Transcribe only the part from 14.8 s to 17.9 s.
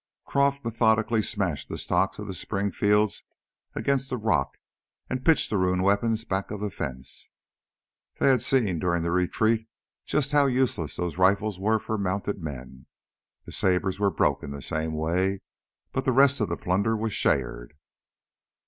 way, but the rest of the plunder was shared.